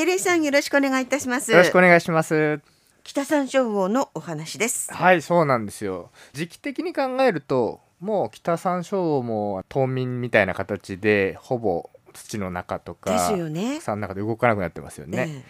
[0.00, 1.52] テレーさんよろしくお願いいたします。
[1.52, 2.62] よろしくお願いします。
[3.04, 4.90] 北山椒魚のお話です。
[4.90, 6.10] はいそうなんですよ。
[6.32, 13.76] 時期的に考えるともう北山椒魚も冬眠みたいな形でほぼ土の中とかですよね。
[13.80, 15.44] 草の中で動かなくなってますよね、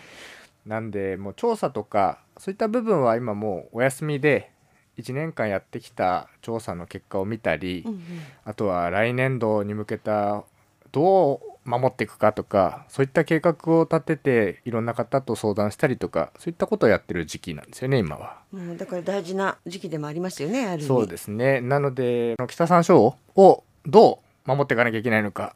[0.67, 4.51] えなんでもう調査とかそういった部分は今もうお休みで
[4.99, 8.01] 1年間やってきた調査の結果を見たり、えうんうん。
[8.45, 10.43] あとは来年度に向けた
[10.91, 18.39] どう守っていくかとかそういった計画を立てていろんな方と相談したりとかそういったことをやってる時期なんですよね今は。
[18.53, 25.55] もうだから大事な時期でもありますよねある意味そうですねなので北山椒をどう守っていかなきゃいけないのか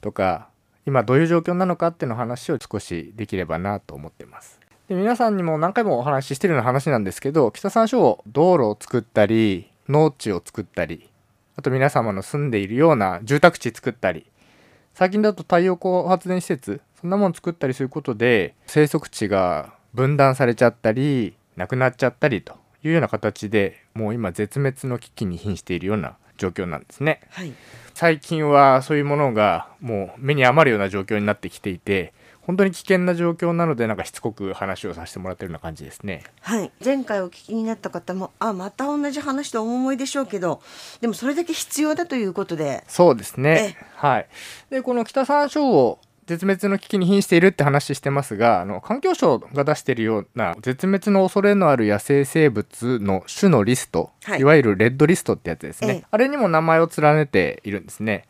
[0.00, 0.48] とか
[0.86, 4.60] 今どういう状況なのかっていうの話を少しできればなと思ってます。
[4.88, 11.08] で皆さんにも何回もお話ししてるような話なんですけど北山椒道路を作ったり農地を作ったり
[11.56, 14.26] あと皆様の住んでいるような住宅地作ったり
[14.94, 27.20] 最近だと太陽光発電施設そんなもの作ったりすることで生息地が分断されちゃったりなくなっちゃったりというような形でもう今絶滅の危機に瀕しているような状況なんですね。
[27.30, 27.52] はい。
[27.94, 32.12] 最近はそういうものがもう目に余るような状況になってきていて
[32.42, 36.24] 本当に危険な状況なのでなんかしつこく話をさせてもらってるような感じですね。
[36.40, 36.70] はい。
[36.84, 40.60] 前回お聞きになった方もあまた同じ話とお思いでしょうけど
[41.00, 42.84] でもそれだけ必要だということで。
[42.88, 43.76] そうですね。
[43.96, 44.28] はい。
[44.70, 54.40] でこの北山椒を絶滅の危機に瀕しているって話してますがあの環境省が出しているような絶滅の恐れのある野生生物の種のリスト、はい。
[54.40, 56.04] い、わゆるレッドリストってやつですね、ええ。
[56.10, 58.24] あれにも名前を連ねているんですね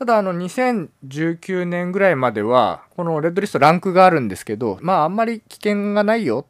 [0.00, 6.46] ただあの2019年ぐらいまではこのレッドリストランクがあるんですけどまああんまり危険がないよ。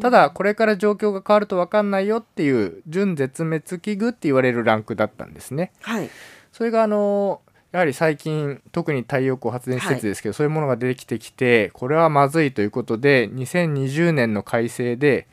[0.00, 5.72] ただこれから状況が変わると分かんないよっていう準絶滅危惧って言われるランクだったんですね。
[5.80, 6.10] はい。
[6.52, 7.40] それがあの
[7.72, 15.26] やはり最近特に太陽光発電施設ですけど、そういうものが出てきてきてこれはまずいということで2020年の改正で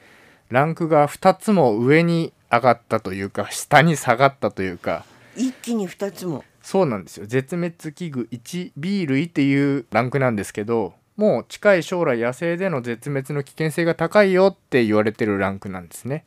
[0.50, 5.06] ランクが2つも上に上がったというか下に下がったというか。
[5.38, 7.26] 一気に二つもそうなんですよ。
[7.26, 16.26] 絶滅危惧 1B 類っていうランクなんですけどもう近い将来野生での絶滅の危険性が高いよって言われてるランクなんですね。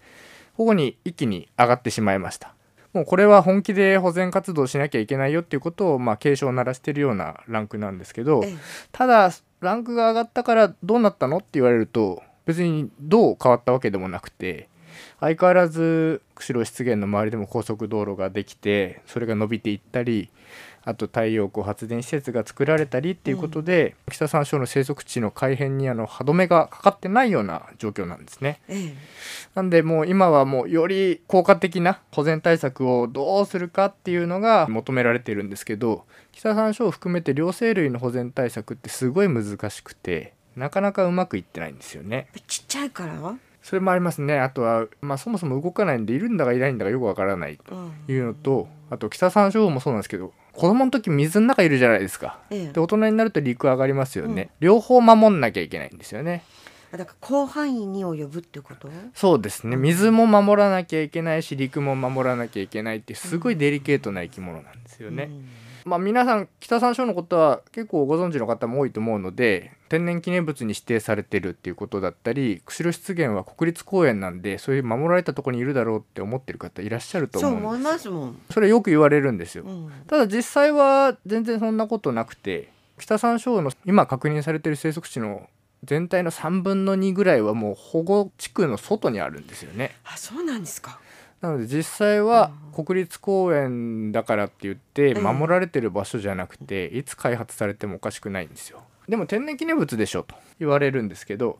[0.56, 2.54] ここに一気に上がってしまいました。
[2.92, 8.56] もうこれは本気で保全活動しなきゃいけないよっていうことをまあ警鐘を鳴らしてるようなランクなんですけどええ。
[8.92, 14.68] ただランクが上がったからどうなったのって言われると別にどう変わったわけでもなくて
[15.20, 20.30] 相変わらず釧路湿原の周りでも高速道路ができてそれが伸びていったり
[20.84, 28.60] あと太陽光発電施設が作られたりっていうことで、北山椒の生息地の改変にあの歯止めがかかってないような状況なんですね。
[28.68, 28.94] ええ
[29.54, 42.26] なんでもう今はもうより効果的な保全対策をどうするかっていうのが求められてるんですけど北山椒を含めて両生類の保全対策ってすごい難しくてなかなかうまくいってないんですよね。
[42.46, 43.14] ちっちゃいから
[43.64, 44.38] それもありますね。
[44.38, 47.52] あとは、まあ、そもそも動かないんでいるんだかいないんだかよくわからない。
[47.52, 47.92] うん。
[48.06, 52.38] というのとあと北山椒もそうなんですけど子供の時水の中いるじゃないですか。
[52.50, 52.72] ええ。
[52.72, 56.44] で大人になると陸上がりますよね、両方守んなきゃいけないんですよね。
[56.92, 58.88] だから広範囲に及ぶってこと？
[59.14, 59.76] そうですね。
[59.76, 65.24] 水も守らなきゃいけないし陸も守らなきゃいけないってすごいデリケートな生き物なんですよね。
[65.24, 65.48] うん
[65.84, 79.64] まあ皆さん北山椒のことは結構ご存知の方も多いと思うので天然記念物に指定されてるっていうことだったり釧路湿原は国立公園なんでそういう守られたところにいるだろうって思ってる方いらっしゃるとそう思い思うんですますもん、それよく言われるんですよ。
[79.64, 85.48] うんただ実際は全然そんなことなくて北山椒の今確認されてる生息地の
[85.84, 89.94] 全体の3分の2ぐらいはもう保護地区の外にあるんですよね。
[90.04, 90.98] あそうなんですか
[91.40, 95.22] なので実際は国立公園だからって言ってうん。
[95.22, 98.82] 守られてる場所じゃなくていつ開発されてもおかしくないんですよ。
[99.08, 101.58] でも天然記念物でしょと言われるんですけど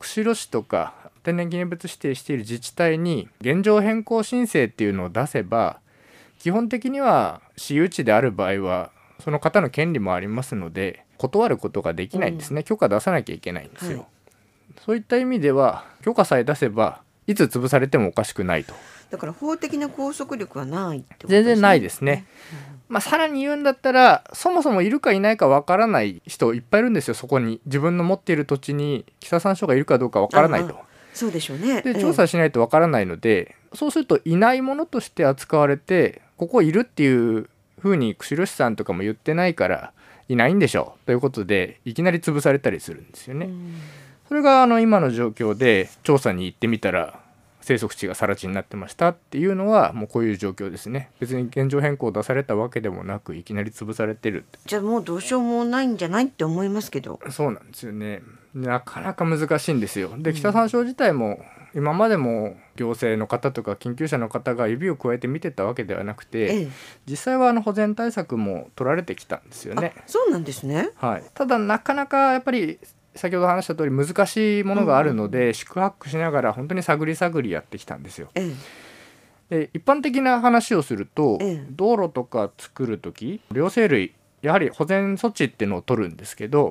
[0.00, 5.78] 釧路市とか天然記念物指定している自治体に現状変更申請っていうのを出せば
[6.40, 8.90] 基本的には私有地である場合は
[9.22, 13.98] その方の権利もありますので断ることができないんですね、許可出さなきゃいけないんですよ。
[13.98, 14.06] はい。
[14.84, 18.74] そういった意味では許可さえ出せばいつ潰されてもおかしくないと。
[19.10, 22.24] だから法的な拘束力はないってこと全然ないですね。
[22.88, 27.60] まあ、さらに言うんだったらそもそもいるかいないかわからない人いっぱいいるんですよそこに。
[27.66, 30.76] 自分の持っている土地に北山椒がいるかどうかわからないと。
[31.14, 31.82] そうでしょうね。
[31.82, 37.48] で調査しないとわからないので、そうするといないものとして扱われてここいるっていう
[37.80, 39.92] ふうに釧路市さんとかも言ってないから
[40.28, 41.06] いないんでしょう。
[41.06, 43.46] ということでいきなり潰されたりするんですよね。
[43.46, 43.74] うん
[44.32, 47.20] それがあの今の状況で調査に行ってみたら
[47.60, 51.10] 生息地が更地になってましたっていうのはもうこういう状況ですね。
[51.20, 57.20] 別に現状変更出されたわけでもなくいきなり潰されてるじゃあもうどうしようもないんじゃないって思いますけど。
[57.28, 58.22] そうなんですよね。
[58.54, 60.10] なかなか難しいんですよ。
[60.16, 61.44] で北山椒自体も
[61.74, 66.68] 今までも行政の方とか研究者の方が指を加えて見てたわけではなくて、ええ。
[67.04, 69.92] 実際はあの保全対策も取られてきたんですよね。
[69.94, 70.88] あそうなんですね。
[70.96, 72.78] はい、ただなかなかやっぱり
[73.14, 78.28] 先ほど話した通り難しいものがあるので、宿泊しながら本当に探り探りやってきたんですよ。
[78.34, 78.54] え
[79.50, 81.66] で一般的な話をすると、ええ。
[81.70, 86.70] 道路とか作る時両生類やはり保全措置っていうのを取るんですけど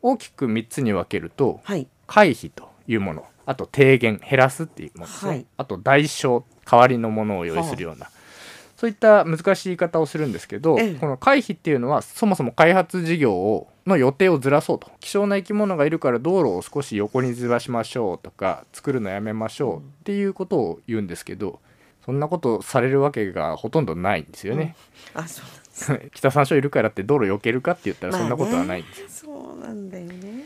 [0.00, 1.86] 大きく3つに分けるとはい。
[2.06, 3.26] 回避というもの。
[3.44, 5.46] あと低減減らすっていうものですね、はい。
[5.56, 8.08] あと代償代わりのものを用意するような、
[8.82, 10.94] そういった難しい言い方をするんですけど、ええ。
[10.96, 14.90] この回避っていうのはそもそも開発事業をの予定をずらそうと。
[14.98, 21.60] 希少な生き物がいるから道路を少し横にずらしましょうとか作るのやめましょうっていうことを言うんですけど
[22.04, 24.74] そんなことされるわけがほとんどないんですよね。
[25.14, 25.44] あそう
[25.94, 29.06] なんです 北山椒いるからって道路避けるかって言ったらまあねそんなことはないんですよ。
[29.08, 30.42] そうなんだよね。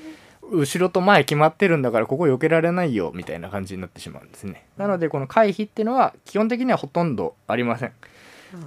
[0.53, 4.67] 後ろと前決まってるんだからここ避けられないよみたいな感じになってしまうんですね。
[4.77, 7.93] なのでこの回避っていうのは基本的にはほとんどありません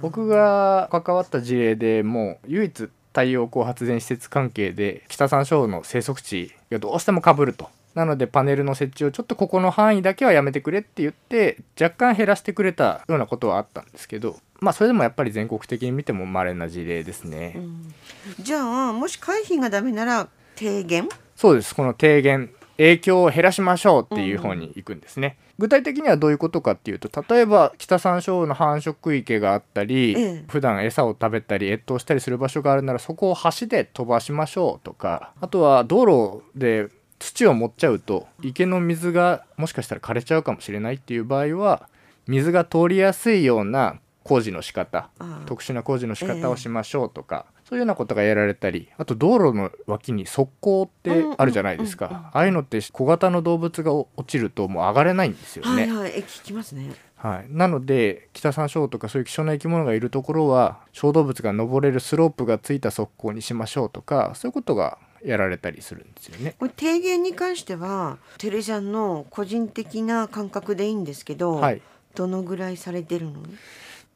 [0.00, 7.68] 僕が関わった事例でもう唯一太陽光発電施設関係で北山椒の生息地がどうしてもかぶると。
[7.94, 17.94] なのでパネルの設置をちょっとここの範囲だけはやめてくれって言って若干減らしてくれたようなことはあったんですけどまあそれでもやっぱり全国的に見ても稀な事例ですね、うん。
[18.38, 21.74] じゃあもし回避がダメなら低減そうです。
[21.74, 22.50] この低減
[22.80, 30.44] 影響を減らしましょうっていう方に行くんですね、具体的にはどういうことかっていうと例えば北山椒の繁殖池があったり、ええ。
[30.48, 36.88] 普段餌を食べたり越冬したりする場所があるならそこを橋で飛ばしましょうとかあとは道路で
[37.18, 41.86] 土を持っちゃうと池の水がもしかしたら枯れちゃうかもしれないっていう場合は
[42.26, 45.10] 水が通りやすいような工事の仕方
[45.44, 52.30] 特殊な工事の仕方をしましょうとか、そういうようなことがやられたりあと道路の脇に側溝ってあるじゃないですか、うんうんうんうん。
[52.32, 55.82] ああいうのって小型の動物が落ちるともう上がれないんですよね。
[55.82, 56.12] はいはい。
[56.16, 56.92] え聞きますね。
[57.14, 66.56] はい、なので北山椒とかそういう希少な生き物がいるところは小動物が登れるスロープがついた側溝にしましょうとかそういうことがやられたりするんですよね。
[66.58, 71.82] これ低減に関してはテレジャンの個人的な感覚でいいんですけど、はい、
[72.14, 73.42] どのぐらいされてるの？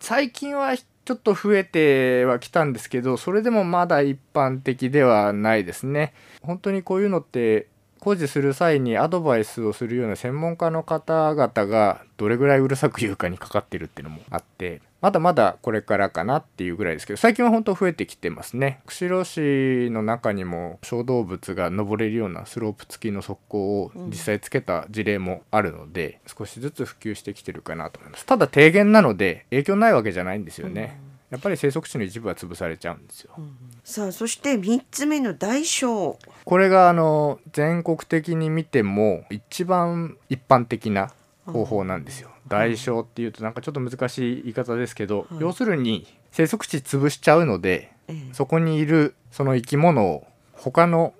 [0.00, 0.74] 最近は
[1.04, 6.14] ちょっと増えてはきたんですけどそれでもまだ一般的ではないですね。
[6.42, 7.68] 本当にこういうのって
[8.04, 18.80] 工事する際にアドバイスをするような専門家の方々がどれぐらいうるさく言うかにかかってるっていうのもあってまだまだこれからかなっていうぐらいですけど最近は本当増えてきてますね。
[18.86, 28.24] 釧路市の中にも小動物が登れるようなスロープ付きの側溝を実際つけた事例もあるので、少しずつ普及してきてるかなと思います。
[28.24, 30.98] ただ低減なので影響ないわけじゃないんですよね、
[31.34, 33.32] やっぱり生息地の一部は潰されちゃうんですよ、
[33.82, 36.16] さあそして3つ目の大小。
[36.44, 41.10] これがあの全国的に見ても一番一般的な
[41.44, 42.30] 方法なんですよ。
[42.46, 45.40] 代償っていうとなんかちょっと難しい言い方ですけど、はい。
[45.40, 48.32] 要するに生息地潰しちゃうのでええ。
[48.32, 51.14] そこにいるその生き物を他の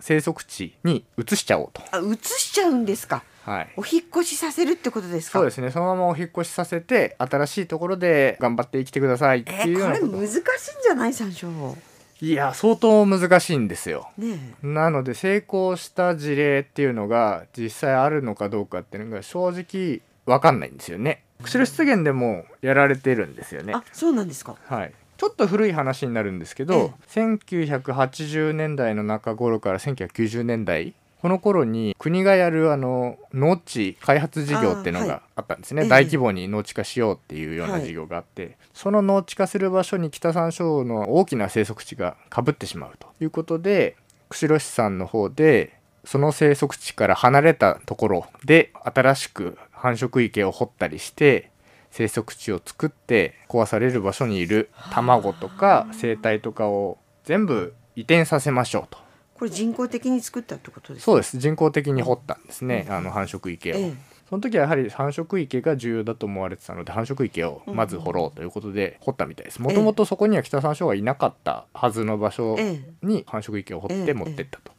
[0.00, 1.80] 生息地に移しちゃおうと。
[1.92, 5.38] あ移しちゃうんですかはいお引っ越しさせるってことですか？
[5.38, 10.42] そうですねそのままお引っ越しさせて新しいところで頑張って生きてくださいってえー、これいうようなこと、難しいん
[10.82, 11.76] じゃない山椒？
[12.22, 14.08] いや相当難しいんですよ。
[14.18, 21.22] ねなので成功した事例っていうのが実際あるのかどうかっていうのが正直わかんないんですよね。
[21.42, 23.72] 釧路湿原でもやられてるんですよね。
[23.74, 24.92] えあそうなんですかはい。
[25.18, 30.94] ちょっと古い話になるんですけど、1980年代の中頃から1990年代
[31.26, 35.88] この頃に国がやるあの農地開発事業っていうのがあったんですね、ええ。
[35.88, 43.96] 大規模に農地化しようっていうような事業があって、その農地化する場所に北山椒の大きな生息地がかぶってしまうということで
[44.28, 51.50] 釧路市さんの方でその生息地から離れたところで新しく繁殖池を掘ったりして
[51.90, 59.05] 生息地を作って壊される場所にいる卵とか生態とかを全部移転させましょうと
[59.38, 61.04] これ人工的に作ったってことですか？
[61.04, 61.38] そうです。
[61.38, 63.92] 人工的に掘ったんですねあの繁殖池を、ええ。
[64.28, 69.62] その時はやはり繁殖池が重要だと思われてたので繁殖池をまず掘ろうということで掘ったみたいです。
[69.62, 73.06] もともとそこには北山椒がいなかったはずの場所ええ。
[73.06, 74.72] に繁殖池を掘ええって持ってったと。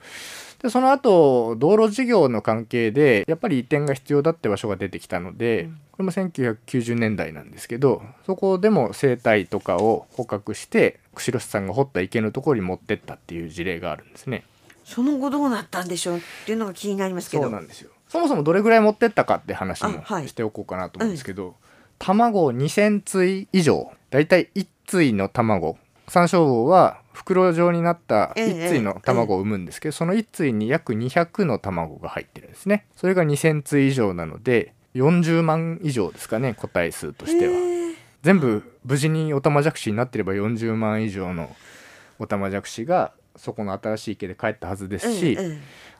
[0.62, 5.80] でその後道路事業の関係でやっぱり移転が必要だって場所が出てきたので、うん。
[5.92, 14.44] これも1990年代なんですけどそこでも生態とかを捕獲して釧路市さんが掘った池のところに持ってったっていう事例があるんですね。
[14.84, 17.44] その後どうなったんでしょうっていうのが気になりますけど。
[17.44, 17.92] そうなんですよ。
[18.08, 21.56] そもそもどれぐらい持ってったかって話もしておこうかなと思うんですけど、
[22.00, 25.78] 卵2,000対以上だいたい1対の卵。
[26.08, 32.86] 山椒魚は袋状になったええ1対の卵を産むんですけど、その1対に約200の卵が入ってるんですね。
[32.96, 37.54] それが2,000対以上なので40万以上ですかね個体数としては。
[38.22, 41.56] 全部無事にオタマジャクシになってれば40万以上の
[42.20, 45.38] オタマジャクシがそこの新しい池で帰ったはずですし、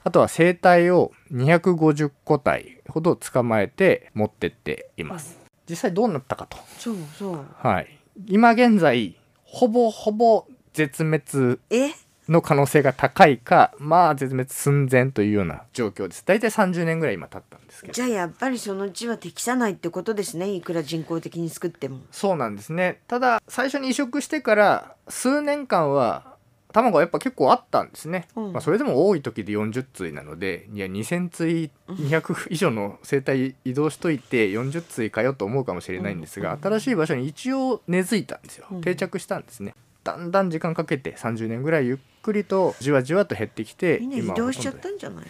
[0.04, 5.40] あとは生体を250個体ほど捕まえて持ってっています。
[5.68, 6.58] 実際どうなったかと。
[6.78, 7.46] そうそう。
[7.56, 7.98] はい。
[8.28, 10.46] 今現在ほぼほぼ
[10.78, 11.90] 絶滅え？
[12.30, 16.24] の可能性が高いかまあ絶滅寸前というような状況です。
[16.26, 17.94] 大体30年ぐらい今経ったんですけど。
[17.94, 22.02] じゃあやっぱりそのうちは適さないってことですねいくら人工的に作っても。
[22.12, 23.02] そうなんですね。
[23.08, 26.36] ただ最初に移植してから数年間は
[26.74, 28.54] 卵はやっぱ結構あったんですね、うん。
[28.54, 36.62] まあ、それでも多い時で40対なのでいや2,000対200以上の生態移動しといて40対かよと思うかもしれないんですが、うん。
[36.62, 38.68] 新しい場所に一応根付いたんですよ。
[38.70, 38.82] うん。
[38.82, 39.74] 定着したんですね
[40.08, 45.26] だんだん時間かけて30年ぐらいゆっくりとじわじわと減ってきてみんな移動しちゃったんじゃない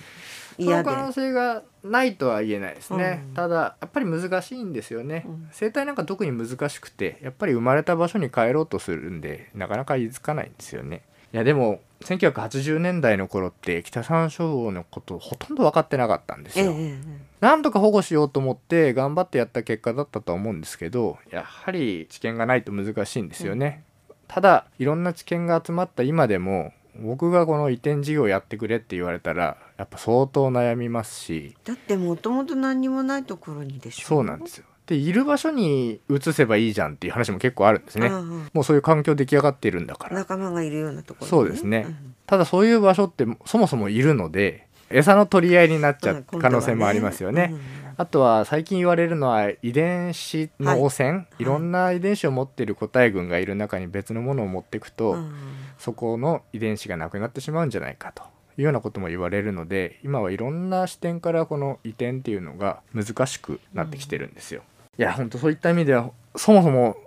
[0.59, 3.33] その可能性がないとは言えないですね、うん。
[3.33, 5.49] ただやっぱり難しいんですよね、うん。
[5.51, 11.01] 生態なんか特に難しくてやっぱり生まれた場所に帰ろうとするんでなかなか言いつかないんですよね。
[11.33, 23.83] いやでも1980年代の頃って北山椒魚のことほとんど分かってなかったんですよ、えええなんとか保護しようと思って頑張ってやった結果だったとは思うんですけどやはり知見がないと難しいんですよね、
[24.27, 34.07] ただいろんな知見が集まった今でも僕がこの移転事業をやってくれって言われたらやっぱ相当悩みますしだってもともと何にもないところにでしょ。
[34.07, 34.65] そうなんですよ。
[34.87, 38.07] でいる場所に移せばいいじゃんっていう話も結構あるんですね。
[38.07, 38.49] うんうん。
[38.53, 40.15] もうそういう環境出来上がっているんだから。
[40.15, 41.79] 仲間がいるようなところにそうですね。
[41.81, 42.15] ん。
[42.25, 47.59] ただそういう場所ってそもそもいるので餌の取り合いになっちゃう可能性もありますよね、うん。
[47.97, 55.33] あとは最近言われるのは遺伝子の汚染、い、ろんな遺伝子を持っている個体群がいる中に別のものを持っていくと、うん。
[55.77, 58.23] そこの遺伝子がなくなってしまうんじゃないかと
[58.57, 64.63] いうようなことも言われるので今はいろんな視点からこの移転っていうのが難しくなってきてるんですよ。
[64.97, 66.97] いや本当そういった意味ではそもそも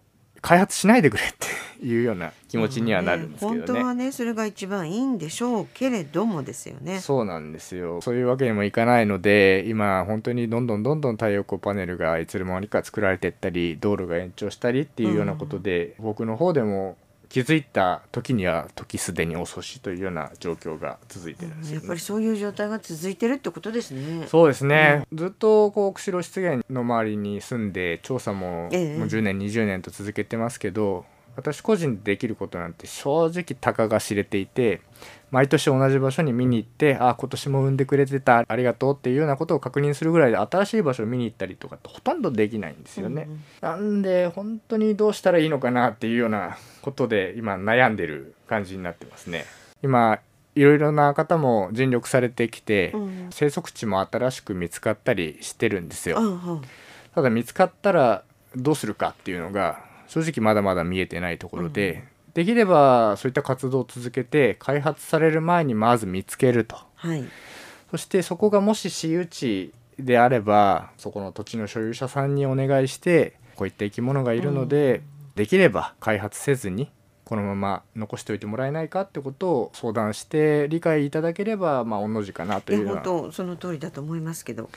[0.41, 1.47] 開発しないでくれって
[1.83, 3.59] いうような気持ちにはなるんですけどね。
[3.67, 7.01] 本当はねそれが一番いいんでしょうけれどもですよね。
[7.01, 16.97] そうなんですよそういうわけにもいかないので今本当にどんどんどんどん太陽光パネルがいつの間にか作られていったり道路が延長したりっていうようなことで、僕の方でも
[17.31, 24.27] 気づいた時には時すでに遅しというような状況が続いてるんですよ、ねやっぱりそういう状態が続いてるってことですね。
[24.27, 31.05] そうですね、ずっとこう釧路湿原の周りに住んで調査ももうええ10年20年と続けてますけど
[31.37, 34.81] 私個人でできることなんて正直たかが知れていて
[35.31, 43.29] 毎年同じ場所に見に行ってあ今年も産んでくれてたありがとうっていうようなことを確認するぐらいで新しい場所を見に行ったりとかってほとんどできないんですよね。
[43.29, 49.45] うんなんで本当にどうしたらいいのかなっていうようなことで今悩んでる感じになってますね。
[49.83, 50.19] 今
[50.55, 56.19] いろいろな方も尽力されてきて、うん生息地も新しく見つかったりしてるんですよ。
[56.19, 56.63] うんうん
[57.15, 58.23] ただ見つかったら
[58.55, 62.03] どうするかっていうのが正直まだまだ見えてないところで、
[62.35, 67.25] できればそういった活動を続けて開発される前にまず見つけるとはい。
[67.93, 75.03] そしてそこがもし私有地であればそこの土地の所有者さんにお願いしてこういった生き物がいるので、
[75.37, 76.91] できれば開発せずに
[77.25, 84.69] このまま残しておいてもらえないかってことを相談して理解いただければまあ御の字かなというような本当その通りだと思いますけど。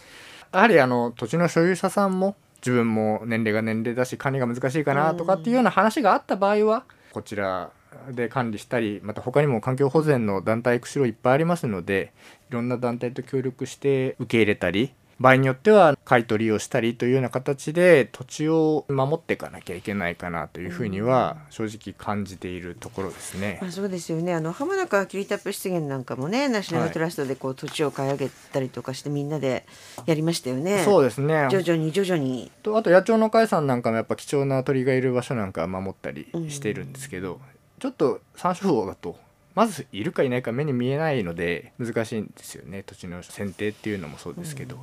[0.51, 7.71] やはりあの土地の所有者さんも自分も年齢が年齢だし管理が難しいかなとかっていうような話があった場合はこちら
[8.09, 12.13] で管理したりまた他にも環境保全の団体釧路いっぱいありますので
[12.49, 23.59] いろんな団体と協力して受け入れたり場合によっては買い取りをしたりというような形で土地を守っていかなきゃいけないかなというふうには正直感じているところですね。
[23.61, 29.65] まあ、そうですよねあの浜中キリタップ湿原なんかもねナショナルトラストでこう土地を買い上げたりとかしてみんなで
[30.05, 30.83] やりましたよね。
[30.83, 32.51] そうですね徐々に徐々に。
[32.63, 37.39] とあと野鳥の会さんなんかもやっぱ貴重な鳥がいる場所なんか守ったりしているんですけど、
[37.79, 39.17] ちょっと山椒魚だと
[39.55, 42.83] まずいるかいないか目に見えないので難しいんですよね。
[42.83, 44.79] 土地の選定っていうのもそうですけど、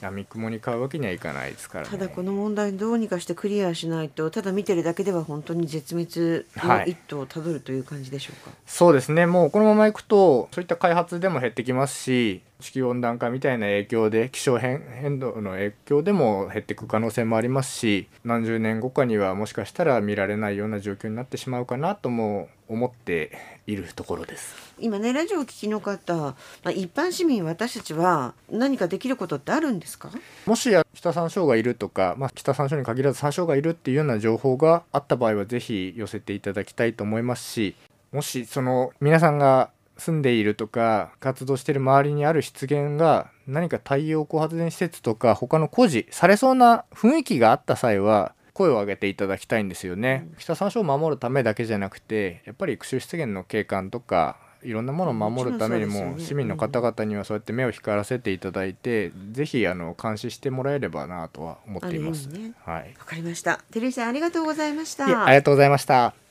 [0.00, 1.90] 闇雲に買うわけにはいかないですからね。
[1.90, 8.54] ただこの問題どうにかしてクリアしないとただ見てるだけでは本当に絶滅の一途をたどるという感じでしょうか？
[8.66, 23.30] そうですねもうこのままいくとそういった開発でも減ってきますし地球温暖化みたいな影響で気象変変動の影響でも減っていく可能性もありますし何十年後かにはもしかしたら見られないような状況になってしまうかなとも思って
[23.66, 24.74] いるところです。
[24.78, 26.34] 今ねラジオを聞きの方、ま
[26.64, 30.10] あ、一般市民私たちは何かできることってあるんですか？
[30.46, 37.76] もしや北山椒がいるとか、まあ、北山椒に限らず山椒がいるっていうような情報があった場合はぜひ寄せていただきたいと思いますし
[38.12, 50.28] もしその皆さんが住んでいるとか活動している周りにある湿原が何か太陽光発電施設とか他の工事されそうな雰囲気があった際は声を上げていただきたいんですよね。
[50.38, 62.28] 北山椒を守るためだけじゃなくてやっぱり釧路湿原の景観とかいろんなものを守るためにも市民の方々にはそうやって目を光らせていただいて、ぜひあの監視してもらえればなとは思っています。
[62.28, 62.94] あるようにねはい。
[62.98, 66.25] わかりました照井さんありがとうございましたありがとうございました。